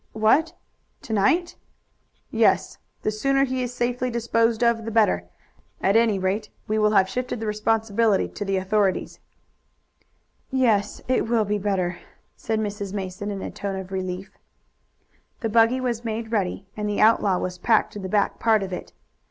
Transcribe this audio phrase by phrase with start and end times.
[0.13, 0.53] "What,
[1.03, 1.57] to night?"
[2.31, 5.25] "Yes; the sooner he is safely disposed of the better;
[5.79, 9.19] at any rate we will have shifted the responsibility to the authorities."
[10.49, 11.99] "Yes, it will be better,"
[12.35, 12.93] said Mrs.
[12.95, 14.31] Mason in a tone of relief.
[15.41, 18.73] The buggy was made ready, and the outlaw was packed in the back part of
[18.73, 18.93] it.